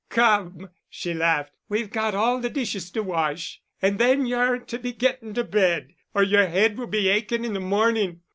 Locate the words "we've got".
1.69-2.15